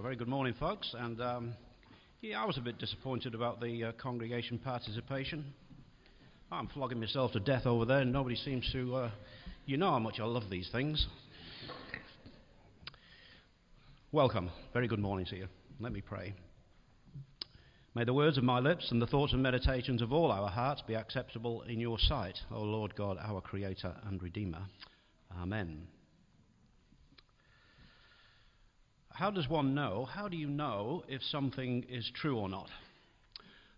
[0.00, 0.94] A very good morning, folks.
[0.98, 1.52] And um,
[2.22, 5.44] yeah, I was a bit disappointed about the uh, congregation participation.
[6.50, 8.94] I'm flogging myself to death over there, and nobody seems to.
[8.96, 9.10] Uh,
[9.66, 11.06] you know how much I love these things.
[14.10, 14.48] Welcome.
[14.72, 15.48] Very good morning to you.
[15.80, 16.32] Let me pray.
[17.94, 20.82] May the words of my lips and the thoughts and meditations of all our hearts
[20.88, 24.62] be acceptable in your sight, O Lord God, our Creator and Redeemer.
[25.38, 25.82] Amen.
[29.12, 30.06] How does one know?
[30.06, 32.68] How do you know if something is true or not?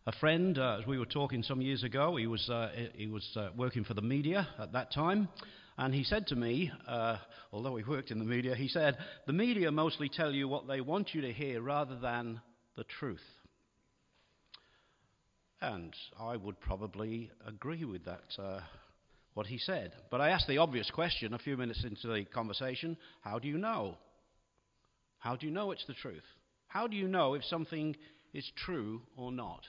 [0.07, 3.29] A friend, uh, as we were talking some years ago, he was, uh, he was
[3.37, 5.29] uh, working for the media at that time,
[5.79, 7.17] and he said to me, uh,
[7.53, 10.81] although he worked in the media, he said, The media mostly tell you what they
[10.81, 12.41] want you to hear rather than
[12.77, 13.21] the truth.
[15.61, 18.61] And I would probably agree with that, uh,
[19.35, 19.93] what he said.
[20.11, 23.59] But I asked the obvious question a few minutes into the conversation how do you
[23.59, 23.97] know?
[25.23, 26.25] How do you know it's the truth?
[26.67, 27.95] How do you know if something
[28.35, 29.61] is true or not?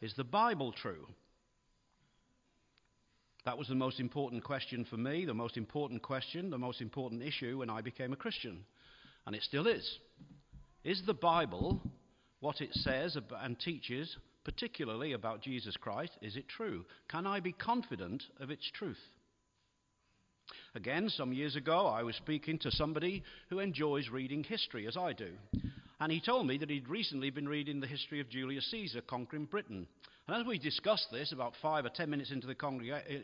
[0.00, 1.06] Is the Bible true?
[3.44, 7.22] That was the most important question for me, the most important question, the most important
[7.22, 8.64] issue when I became a Christian.
[9.26, 9.98] And it still is.
[10.82, 11.82] Is the Bible
[12.40, 16.86] what it says and teaches, particularly about Jesus Christ, is it true?
[17.10, 18.96] Can I be confident of its truth?
[20.76, 25.14] Again, some years ago, I was speaking to somebody who enjoys reading history, as I
[25.14, 25.30] do.
[26.00, 29.46] And he told me that he'd recently been reading the history of Julius Caesar conquering
[29.46, 29.86] Britain.
[30.28, 32.54] And as we discussed this about five or ten minutes into the,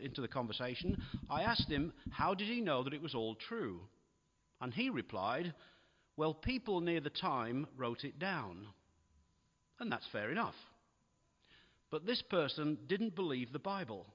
[0.03, 3.81] into the conversation, I asked him, how did he know that it was all true?
[4.59, 5.53] And he replied,
[6.17, 8.65] well, people near the time wrote it down.
[9.79, 10.55] And that's fair enough.
[11.91, 14.07] But this person didn't believe the Bible.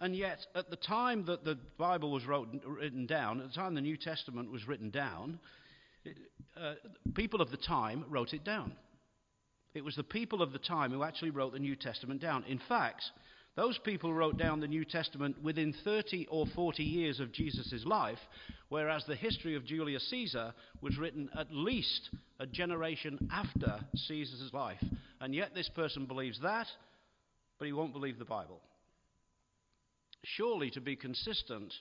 [0.00, 3.74] And yet, at the time that the Bible was wrote, written down, at the time
[3.74, 5.40] the New Testament was written down,
[6.56, 6.74] uh,
[7.14, 8.72] people of the time wrote it down.
[9.74, 12.44] It was the people of the time who actually wrote the New Testament down.
[12.44, 13.02] In fact,
[13.56, 18.18] those people wrote down the New Testament within 30 or 40 years of Jesus' life,
[18.68, 24.82] whereas the history of Julius Caesar was written at least a generation after Caesar's life.
[25.20, 26.68] And yet, this person believes that,
[27.58, 28.60] but he won't believe the Bible.
[30.24, 31.72] Surely, to be consistent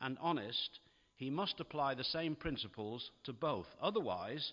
[0.00, 0.80] and honest,
[1.16, 3.66] he must apply the same principles to both.
[3.80, 4.52] Otherwise,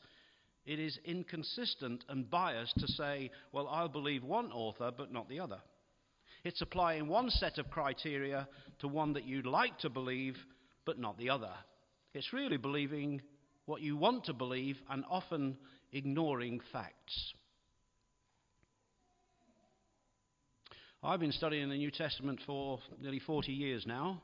[0.66, 5.40] it is inconsistent and biased to say, well, I'll believe one author but not the
[5.40, 5.60] other.
[6.44, 8.48] It's applying one set of criteria
[8.80, 10.38] to one that you'd like to believe
[10.86, 11.52] but not the other.
[12.14, 13.22] It's really believing
[13.66, 15.58] what you want to believe and often
[15.92, 17.34] ignoring facts.
[21.06, 24.22] I've been studying the New Testament for nearly 40 years now.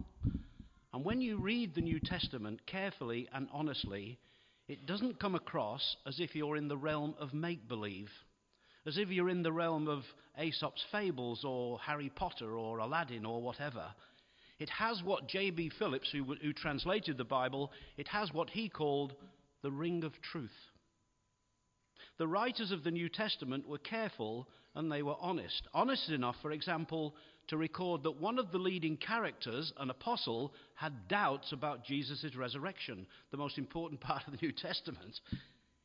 [0.93, 4.17] And when you read the New Testament carefully and honestly,
[4.69, 8.07] it doesn't come across as if you're in the realm of make believe,
[8.85, 10.03] as if you're in the realm of
[10.41, 13.83] Aesop's fables or Harry Potter or Aladdin or whatever.
[14.57, 15.71] It has what J.B.
[15.77, 19.15] Phillips, who, who translated the Bible, it has what he called
[19.63, 20.49] the ring of truth.
[22.19, 24.47] The writers of the New Testament were careful
[24.79, 25.67] and they were honest.
[25.73, 27.13] Honest enough, for example,
[27.49, 33.05] to record that one of the leading characters, an apostle, had doubts about Jesus' resurrection,
[33.31, 35.19] the most important part of the New Testament.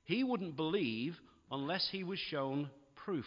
[0.04, 1.16] He wouldn't believe
[1.50, 3.26] unless he was shown proof.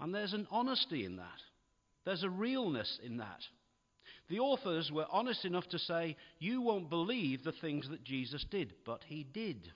[0.00, 1.42] And there's an honesty in that,
[2.06, 3.40] there's a realness in that.
[4.30, 8.72] The authors were honest enough to say, You won't believe the things that Jesus did,
[8.86, 9.70] but he did.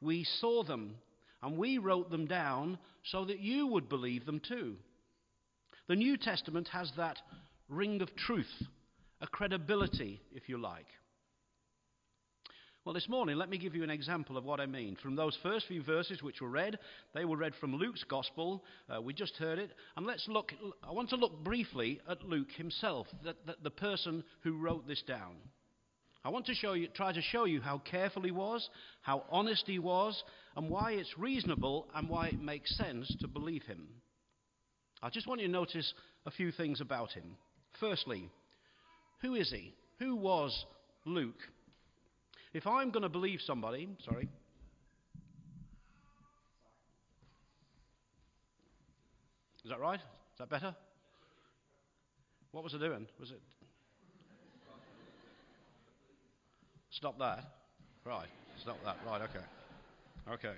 [0.00, 0.94] We saw them
[1.42, 4.76] and we wrote them down so that you would believe them too.
[5.88, 7.18] The New Testament has that
[7.68, 8.62] ring of truth,
[9.20, 10.86] a credibility, if you like.
[12.84, 14.96] Well, this morning, let me give you an example of what I mean.
[15.02, 16.78] From those first few verses which were read,
[17.14, 18.62] they were read from Luke's Gospel.
[18.88, 19.72] Uh, we just heard it.
[19.96, 20.52] And let's look,
[20.84, 25.02] I want to look briefly at Luke himself, the, the, the person who wrote this
[25.02, 25.34] down.
[26.26, 28.68] I want to show you, try to show you how careful he was,
[29.00, 30.20] how honest he was,
[30.56, 33.86] and why it's reasonable and why it makes sense to believe him.
[35.00, 35.94] I just want you to notice
[36.26, 37.36] a few things about him.
[37.78, 38.28] Firstly,
[39.22, 39.72] who is he?
[40.00, 40.64] Who was
[41.04, 41.38] Luke?
[42.52, 44.28] If I'm going to believe somebody, sorry.
[49.64, 50.00] Is that right?
[50.00, 50.74] Is that better?
[52.50, 53.06] What was I doing?
[53.20, 53.40] Was it
[56.96, 57.44] Stop that.
[58.04, 58.28] Right.
[58.62, 58.96] Stop that.
[59.06, 59.44] Right, okay.
[60.32, 60.56] Okay.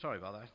[0.00, 0.48] Sorry about that.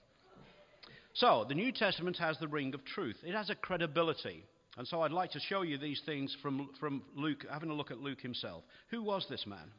[1.16, 4.44] So, the New Testament has the ring of truth, it has a credibility.
[4.76, 7.92] And so I'd like to show you these things from, from Luke, having a look
[7.92, 8.64] at Luke himself.
[8.90, 9.72] Who was this man?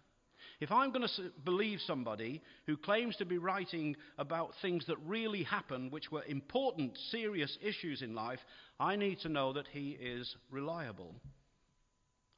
[0.60, 5.42] If I'm going to believe somebody who claims to be writing about things that really
[5.42, 8.38] happened, which were important, serious issues in life,
[8.78, 11.12] I need to know that he is reliable.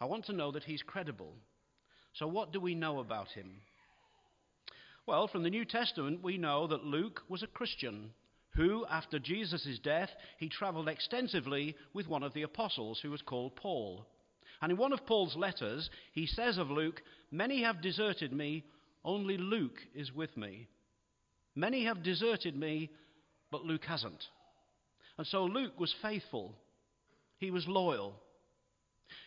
[0.01, 1.35] I want to know that he's credible.
[2.19, 3.61] So, what do we know about him?
[5.07, 8.11] Well, from the New Testament, we know that Luke was a Christian
[8.55, 10.09] who, after Jesus' death,
[10.39, 14.07] he traveled extensively with one of the apostles who was called Paul.
[14.63, 18.65] And in one of Paul's letters, he says of Luke, Many have deserted me,
[19.05, 20.69] only Luke is with me.
[21.55, 22.91] Many have deserted me,
[23.51, 24.25] but Luke hasn't.
[25.19, 26.55] And so Luke was faithful,
[27.39, 28.23] he was loyal.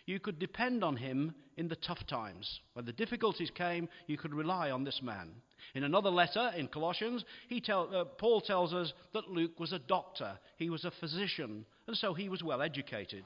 [0.06, 2.62] You could depend on him in the tough times.
[2.74, 5.30] When the difficulties came, you could rely on this man.
[5.76, 7.24] In another letter in Colossians,
[7.64, 11.98] tell, uh, Paul tells us that Luke was a doctor, he was a physician, and
[11.98, 13.24] so he was well educated.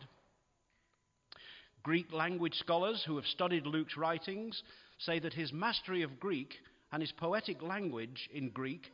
[1.84, 4.64] Greek language scholars who have studied Luke's writings
[5.00, 6.56] say that his mastery of Greek
[6.92, 8.92] and his poetic language in Greek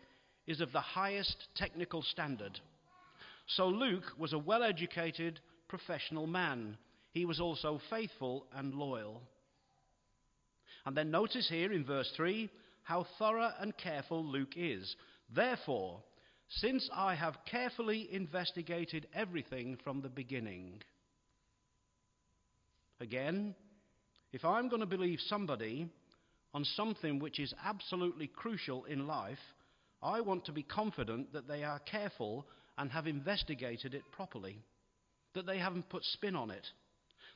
[0.47, 2.59] is of the highest technical standard.
[3.45, 6.77] So Luke was a well educated professional man.
[7.11, 9.21] He was also faithful and loyal.
[10.85, 12.49] And then notice here in verse 3
[12.83, 14.95] how thorough and careful Luke is.
[15.33, 16.01] Therefore,
[16.49, 20.81] since I have carefully investigated everything from the beginning,
[22.99, 23.55] Again,
[24.33, 25.89] if I'm going to believe somebody
[26.53, 29.39] on something which is absolutely crucial in life,
[30.01, 32.45] I want to be confident that they are careful
[32.77, 34.63] and have investigated it properly,
[35.33, 36.65] that they haven't put spin on it,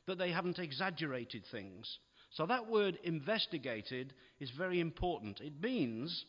[0.08, 2.00] that they haven't exaggerated things.
[2.32, 5.40] So that word investigated is very important.
[5.40, 6.26] It means,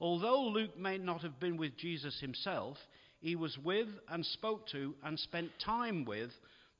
[0.00, 2.78] although Luke may not have been with Jesus himself,
[3.20, 6.30] he was with and spoke to and spent time with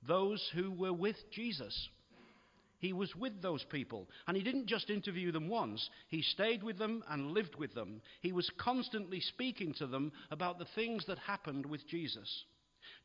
[0.06, 1.88] those who were with Jesus.
[2.78, 4.10] He was with those people.
[4.26, 8.02] And he didn't just interview them once, he stayed with them and lived with them.
[8.20, 12.44] He was constantly speaking to them about the things that happened with Jesus.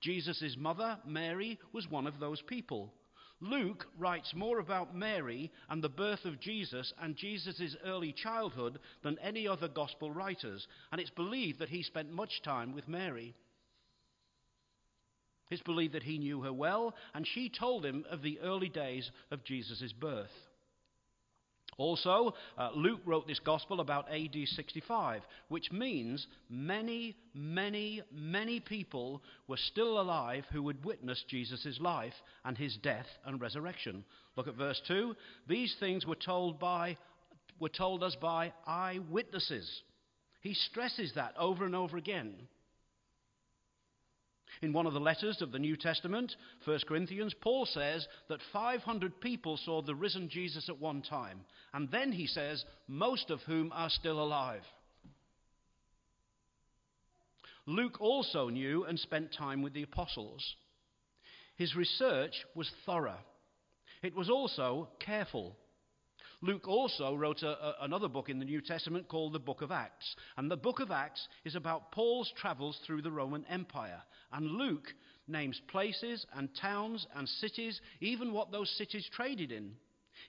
[0.01, 2.93] Jesus' mother, Mary, was one of those people.
[3.41, 9.17] Luke writes more about Mary and the birth of Jesus and Jesus' early childhood than
[9.19, 13.33] any other gospel writers, and it's believed that he spent much time with Mary.
[15.49, 19.09] It's believed that he knew her well, and she told him of the early days
[19.31, 20.48] of Jesus' birth.
[21.79, 29.23] Also, uh, Luke wrote this gospel about AD 65, which means many, many, many people
[29.47, 34.03] were still alive who would witness Jesus' life and his death and resurrection.
[34.35, 35.15] Look at verse 2.
[35.47, 36.97] These things were told, by,
[37.61, 39.81] were told us by eyewitnesses.
[40.41, 42.33] He stresses that over and over again.
[44.61, 46.35] In one of the letters of the New Testament,
[46.65, 51.41] 1 Corinthians, Paul says that 500 people saw the risen Jesus at one time.
[51.73, 54.63] And then he says, most of whom are still alive.
[57.65, 60.55] Luke also knew and spent time with the apostles.
[61.55, 63.19] His research was thorough,
[64.01, 65.55] it was also careful.
[66.41, 69.71] Luke also wrote a, a, another book in the New Testament called the Book of
[69.71, 70.15] Acts.
[70.37, 74.01] And the Book of Acts is about Paul's travels through the Roman Empire.
[74.31, 74.87] And Luke
[75.27, 79.73] names places and towns and cities, even what those cities traded in.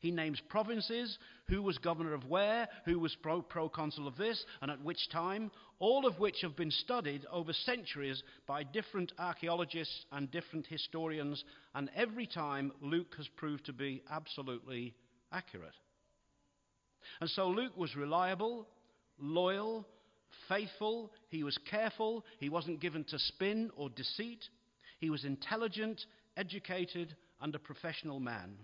[0.00, 4.70] He names provinces, who was governor of where, who was pro- proconsul of this, and
[4.70, 10.30] at which time, all of which have been studied over centuries by different archaeologists and
[10.30, 14.94] different historians, and every time Luke has proved to be absolutely
[15.32, 15.74] accurate.
[17.20, 18.66] And so Luke was reliable,
[19.18, 19.86] loyal,
[20.48, 24.44] faithful, he was careful, he wasn't given to spin or deceit,
[24.98, 26.04] he was intelligent,
[26.36, 28.56] educated, and a professional man.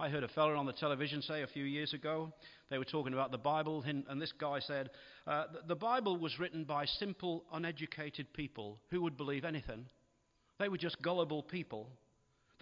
[0.00, 2.32] I heard a fellow on the television say a few years ago,
[2.70, 4.90] they were talking about the Bible, and this guy said,
[5.26, 9.86] uh, The Bible was written by simple, uneducated people who would believe anything.
[10.58, 11.90] They were just gullible people.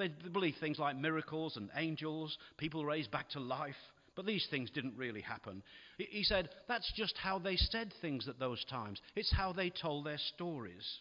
[0.01, 3.77] They believed things like miracles and angels, people raised back to life,
[4.17, 5.63] but these things didn't really happen.
[5.99, 10.07] He said that's just how they said things at those times, it's how they told
[10.07, 11.01] their stories.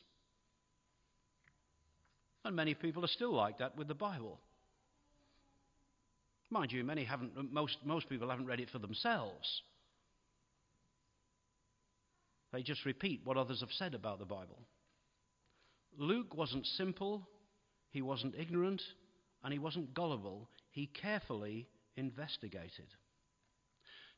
[2.43, 4.37] And many people are still like that with the Bible.
[6.49, 9.61] Mind you, many haven't, most, most people haven't read it for themselves.
[12.51, 14.59] They just repeat what others have said about the Bible.
[15.97, 17.27] Luke wasn't simple,
[17.91, 18.81] he wasn't ignorant
[19.43, 20.49] and he wasn't gullible.
[20.71, 22.87] He carefully investigated.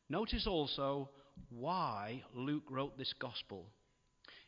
[0.10, 1.10] Notice also
[1.50, 3.66] why Luke wrote this gospel.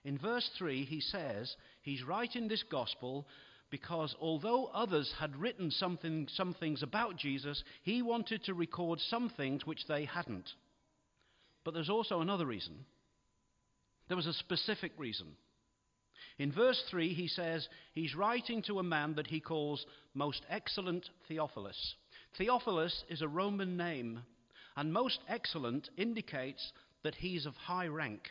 [0.03, 3.25] In verse 3, he says he's writing this gospel
[3.69, 9.29] because although others had written something, some things about Jesus, he wanted to record some
[9.29, 10.49] things which they hadn't.
[11.63, 12.85] But there's also another reason.
[14.09, 15.27] There was a specific reason.
[16.39, 21.09] In verse 3, he says he's writing to a man that he calls Most Excellent
[21.27, 21.95] Theophilus.
[22.37, 24.21] Theophilus is a Roman name,
[24.75, 26.71] and Most Excellent indicates
[27.03, 28.29] that he's of high rank.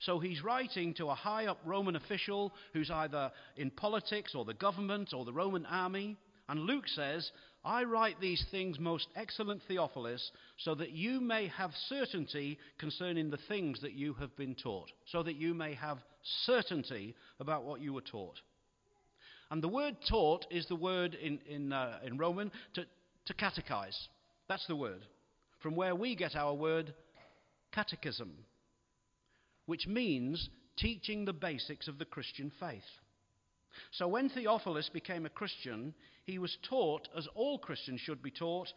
[0.00, 4.54] So he's writing to a high up Roman official who's either in politics or the
[4.54, 6.16] government or the Roman army.
[6.48, 7.30] And Luke says,
[7.68, 13.38] I write these things, most excellent Theophilus, so that you may have certainty concerning the
[13.48, 14.90] things that you have been taught.
[15.06, 15.98] So that you may have
[16.46, 18.40] certainty about what you were taught.
[19.50, 22.84] And the word taught is the word in, in, uh, in Roman to,
[23.26, 23.96] to catechize.
[24.48, 25.04] That's the word.
[25.62, 26.94] From where we get our word
[27.74, 28.32] catechism
[29.68, 30.48] which means
[30.78, 32.80] teaching the basics of the Christian faith.
[33.92, 35.94] So when Theophilus became a Christian,
[36.24, 38.68] he was taught, as all Christians should be taught,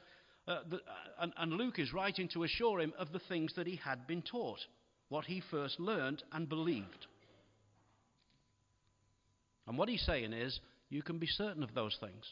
[0.47, 0.79] uh, the, uh,
[1.19, 4.21] and, and Luke is writing to assure him of the things that he had been
[4.21, 4.59] taught,
[5.09, 7.07] what he first learned and believed.
[9.67, 12.25] And what he's saying is, you can be certain of those things.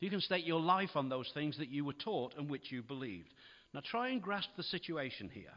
[0.00, 2.82] You can stake your life on those things that you were taught and which you
[2.82, 3.32] believed.
[3.72, 5.52] Now try and grasp the situation here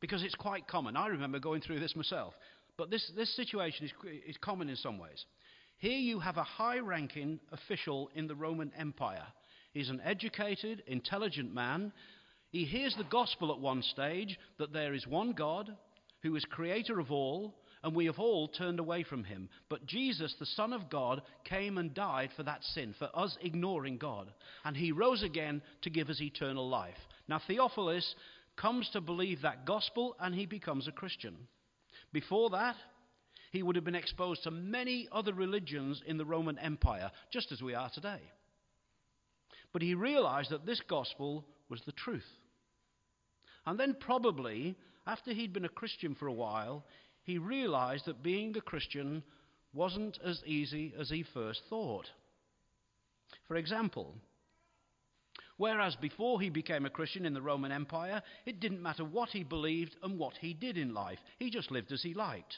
[0.00, 0.96] because it's quite common.
[0.96, 2.34] I remember going through this myself.
[2.80, 3.92] But this, this situation is,
[4.26, 5.26] is common in some ways.
[5.76, 9.26] Here you have a high ranking official in the Roman Empire.
[9.74, 11.92] He's an educated, intelligent man.
[12.48, 15.76] He hears the gospel at one stage that there is one God
[16.22, 19.50] who is creator of all, and we have all turned away from him.
[19.68, 23.98] But Jesus, the Son of God, came and died for that sin, for us ignoring
[23.98, 24.32] God.
[24.64, 26.96] And he rose again to give us eternal life.
[27.28, 28.14] Now, Theophilus
[28.56, 31.36] comes to believe that gospel and he becomes a Christian.
[32.12, 32.76] Before that,
[33.52, 37.62] he would have been exposed to many other religions in the Roman Empire, just as
[37.62, 38.20] we are today.
[39.72, 42.26] But he realized that this gospel was the truth.
[43.66, 44.76] And then, probably,
[45.06, 46.84] after he'd been a Christian for a while,
[47.22, 49.22] he realized that being a Christian
[49.72, 52.06] wasn't as easy as he first thought.
[53.46, 54.14] For example,
[55.60, 59.44] Whereas before he became a Christian in the Roman Empire, it didn't matter what he
[59.44, 61.18] believed and what he did in life.
[61.38, 62.56] He just lived as he liked.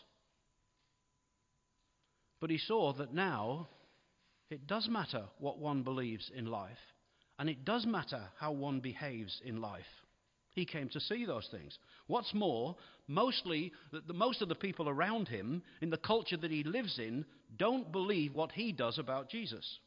[2.41, 3.67] But he saw that now
[4.51, 6.79] it does matter what one believes in life,
[7.41, 9.83] and it does matter how one behaves in life.
[10.55, 11.77] He came to see those things.
[12.07, 12.77] What's more,
[13.09, 17.25] mostly, the, most of the people around him, in the culture that he lives in,
[17.59, 19.81] don't believe what he does about Jesus.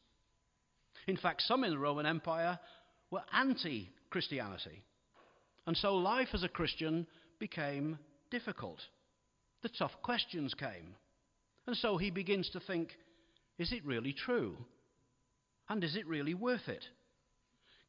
[1.06, 2.58] In fact, some in the Roman Empire
[3.10, 4.82] were anti Christianity.
[5.66, 7.06] And so life as a Christian
[7.38, 7.98] became
[8.30, 8.80] difficult.
[9.62, 10.94] The tough questions came.
[11.66, 12.90] And so he begins to think
[13.58, 14.56] is it really true?
[15.68, 16.84] And is it really worth it?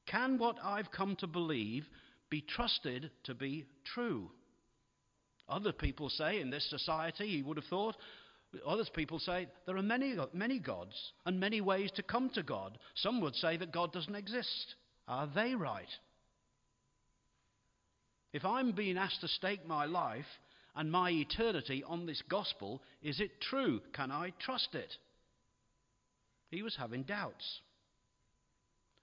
[0.08, 1.86] Can what I've come to believe
[2.30, 4.32] be trusted to be true?
[5.50, 7.96] Other people say in this society, he would have thought,
[8.66, 10.96] other people say there are many, many gods
[11.26, 12.78] and many ways to come to God.
[12.96, 14.76] Some would say that God doesn't exist.
[15.08, 15.88] Are they right?
[18.34, 20.26] If I'm being asked to stake my life
[20.76, 23.82] and my eternity on this gospel, is it true?
[23.94, 24.94] Can I trust it?
[26.50, 27.62] He was having doubts.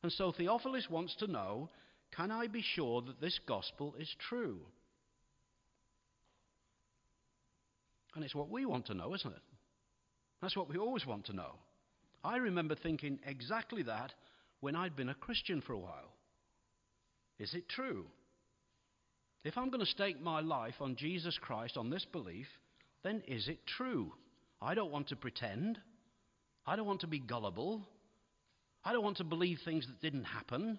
[0.02, 1.70] And so Theophilus wants to know
[2.14, 4.60] can I be sure that this gospel is true?
[8.14, 9.42] And it's what we want to know, isn't it?
[10.40, 11.54] That's what we always want to know.
[12.22, 14.12] I remember thinking exactly that
[14.64, 16.14] when I'd been a Christian for a while.
[17.38, 18.06] Is it true?
[19.44, 22.46] If I'm going to stake my life on Jesus Christ, on this belief,
[23.02, 24.14] then is it true?
[24.62, 25.78] I don't want to pretend.
[26.66, 27.86] I don't want to be gullible.
[28.82, 30.78] I don't want to believe things that didn't happen.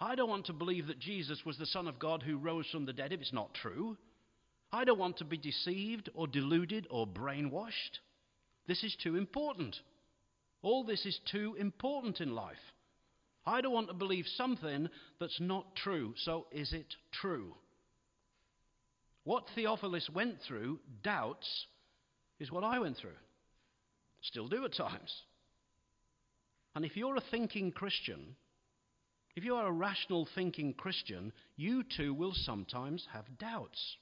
[0.00, 2.86] I don't want to believe that Jesus was the Son of God who rose from
[2.86, 3.98] the dead if it's not true.
[4.72, 8.00] I don't want to be deceived or deluded or brainwashed.
[8.66, 9.76] This is too important.
[10.62, 12.56] All this is too important in life.
[13.48, 14.88] I don't want to believe something
[15.18, 16.14] that's not true.
[16.18, 17.54] So is it true?
[19.24, 21.66] What Theophilus went through, doubts,
[22.38, 23.10] is what I went through.
[24.22, 25.12] Still do at times.
[26.74, 28.36] And if you're a thinking Christian,
[29.34, 33.96] if you are a rational thinking Christian, you too will sometimes have doubts.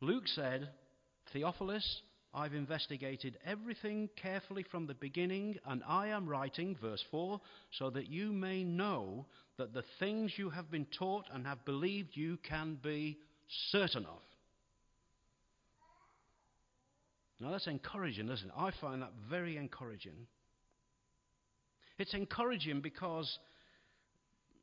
[0.00, 0.68] Luke said,
[1.32, 2.02] Theophilus,
[2.34, 7.40] I've investigated everything carefully from the beginning, and I am writing, verse 4,
[7.78, 9.26] so that you may know
[9.56, 13.18] that the things you have been taught and have believed you can be
[13.70, 14.20] certain of.
[17.38, 18.54] Now that's encouraging, isn't it?
[18.56, 20.26] I find that very encouraging.
[21.98, 23.38] It's encouraging because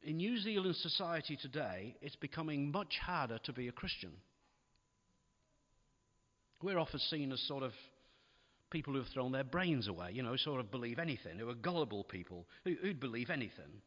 [0.03, 4.11] in New Zealand society today, it's becoming much harder to be a Christian.
[6.63, 7.71] We're often seen as sort of
[8.69, 11.55] people who have thrown their brains away, you know, sort of believe anything, who are
[11.55, 13.81] gullible people, who, would believe anything.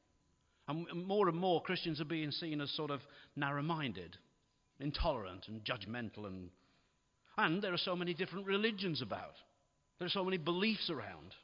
[0.68, 3.00] And more and more Christians are being seen as sort of
[3.36, 4.16] narrow minded,
[4.80, 6.26] intolerant, and judgmental.
[6.26, 6.50] And,
[7.36, 9.34] and there are so many different religions about,
[9.98, 11.34] there are so many beliefs around.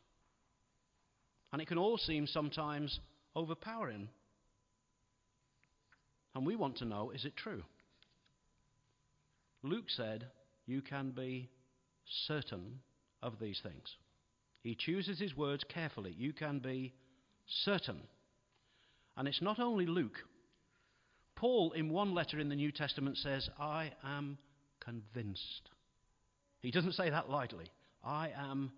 [1.52, 2.98] And it can all seem sometimes
[3.36, 4.08] overpowering.
[6.34, 7.62] And we want to know is it true?
[9.62, 10.26] Luke said,
[10.70, 11.50] You can be
[12.28, 12.78] certain
[13.24, 13.96] of these things.
[14.62, 16.14] He chooses his words carefully.
[16.16, 16.94] You can be
[17.64, 18.02] certain.
[19.16, 20.18] And it's not only Luke.
[21.34, 24.38] Paul, in one letter in the New Testament, says, I am
[24.78, 25.70] convinced.
[26.60, 27.66] He doesn't say that lightly.
[28.04, 28.70] I am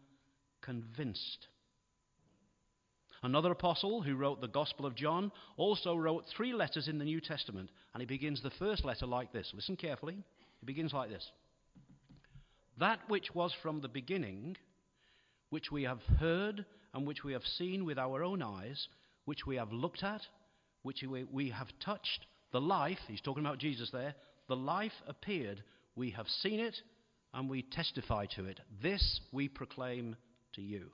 [0.62, 1.48] convinced.
[3.22, 7.20] Another apostle who wrote the Gospel of John also wrote three letters in the New
[7.20, 9.52] Testament, and he begins the first letter like this.
[9.54, 10.16] Listen carefully.
[10.60, 11.30] He begins like this
[12.78, 14.56] That which was from the beginning,
[15.50, 16.64] which we have heard
[16.94, 18.88] and which we have seen with our own eyes,
[19.24, 20.22] which we have looked at,
[20.82, 24.14] which we, have touched, the life, he's talking about Jesus there,
[24.48, 25.62] the life appeared.
[25.94, 26.76] We have seen it
[27.32, 28.60] and we testify to it.
[28.82, 30.16] This we proclaim
[30.54, 30.90] to you.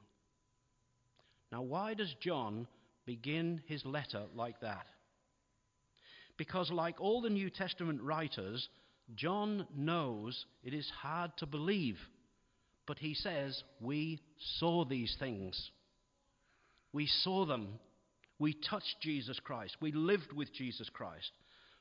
[1.51, 2.67] Now, why does John
[3.07, 4.87] begin his letter like that?
[6.37, 8.69] Because, like all the New Testament writers,
[9.15, 11.99] John knows it is hard to believe.
[12.87, 14.21] But he says, We
[14.59, 15.71] saw these things.
[16.93, 17.79] We saw them.
[18.39, 19.77] We touched Jesus Christ.
[19.81, 21.31] We lived with Jesus Christ.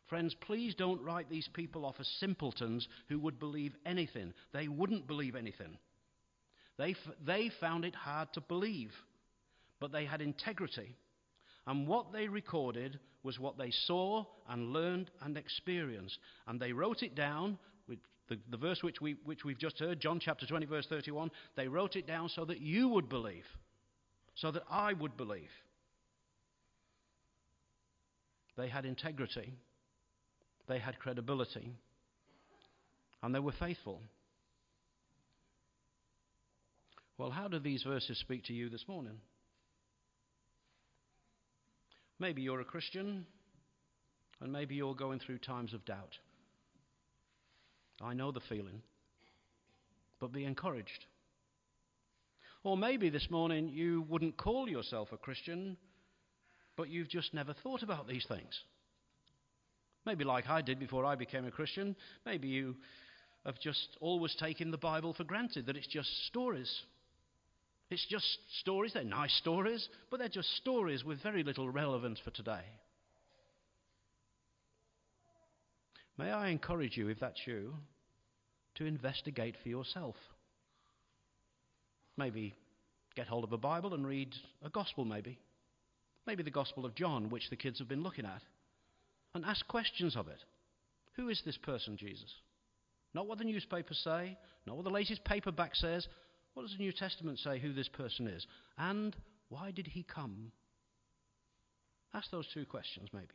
[0.09, 4.33] Friends, please don't write these people off as simpletons who would believe anything.
[4.53, 5.77] They wouldn't believe anything.
[6.77, 8.91] They, f- they found it hard to believe
[9.79, 10.95] but they had integrity.
[11.67, 16.17] And what they recorded was what they saw and learned and experienced.
[16.47, 17.57] And they wrote it down,
[17.89, 17.99] with
[18.29, 21.29] the, the verse which, we, which we've just heard, John chapter 20, verse 31.
[21.57, 23.43] They wrote it down so that you would believe,
[24.35, 25.49] so that I would believe.
[28.55, 29.53] They had integrity,
[30.69, 31.73] they had credibility,
[33.21, 34.01] and they were faithful.
[37.17, 39.19] Well, how do these verses speak to you this morning?
[42.19, 43.25] Maybe you're a Christian,
[44.41, 46.17] and maybe you're going through times of doubt.
[48.01, 48.81] I know the feeling.
[50.19, 51.05] But be encouraged.
[52.63, 55.77] Or maybe this morning you wouldn't call yourself a Christian,
[56.75, 58.59] but you've just never thought about these things.
[60.05, 62.75] Maybe like I did before I became a Christian, maybe you
[63.45, 66.71] have just always taken the Bible for granted, that it's just stories.
[67.89, 68.25] It's just
[68.59, 68.93] stories.
[68.93, 72.63] They're nice stories, but they're just stories with very little relevance for today.
[76.17, 77.75] May I encourage you, if that's you,
[78.75, 80.15] to investigate for yourself.
[82.17, 82.55] Maybe
[83.15, 85.39] get hold of a Bible and read a gospel, maybe.
[86.25, 88.41] Maybe the Gospel of John, which the kids have been looking at.
[89.33, 90.43] And ask questions of it.
[91.15, 92.33] Who is this person, Jesus?
[93.13, 96.07] Not what the newspapers say, not what the latest paperback says,
[96.57, 98.47] what does the New Testament say who this person is?
[98.79, 99.15] And
[99.49, 100.51] why did he come?
[102.15, 103.27] Ask those two questions, maybe.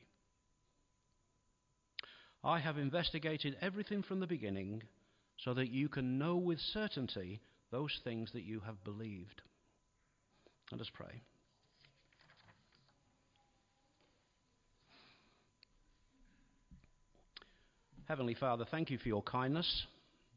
[2.42, 4.82] I have investigated everything from the beginning
[5.38, 9.40] so that you can know with certainty those things that you have believed.
[10.72, 11.22] Let us pray.
[18.08, 19.86] Heavenly Father, thank you for your kindness.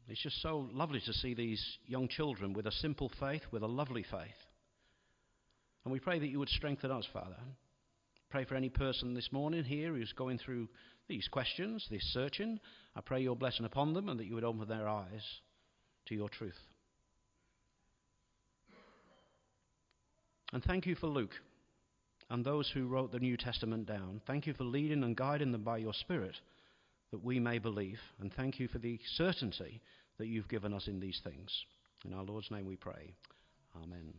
[0.08, 3.66] It's just so lovely to see these young children with a simple faith, with a
[3.66, 4.46] lovely faith.
[5.84, 7.36] And we pray that you would strengthen us, Father.
[8.30, 10.68] Pray for any person this morning here who's going through
[11.08, 12.60] these questions, this searching.
[12.94, 15.22] I pray your blessing upon them and that you would open their eyes
[16.06, 16.58] to your truth.
[20.52, 21.34] And thank you for Luke
[22.30, 24.20] and those who wrote the New Testament down.
[24.26, 26.36] Thank you for leading and guiding them by your Spirit
[27.10, 28.00] that we may believe.
[28.20, 29.80] And thank you for the certainty
[30.18, 31.50] that you've given us in these things.
[32.04, 33.14] In our Lord's name we pray.
[33.82, 34.14] Amen.